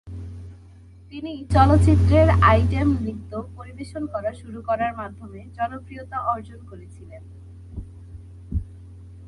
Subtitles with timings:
[1.11, 7.23] তিনি চলচ্চিত্রের আইটেম নৃত্য পরিবেশন করা শুরু করার মাধ্যমে জনপ্রিয়তা অর্জন করেছিলেন।